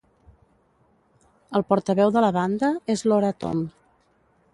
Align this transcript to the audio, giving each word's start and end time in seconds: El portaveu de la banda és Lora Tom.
El 1.59 1.65
portaveu 1.73 2.13
de 2.15 2.23
la 2.25 2.31
banda 2.39 2.71
és 2.95 3.05
Lora 3.13 3.31
Tom. 3.45 3.63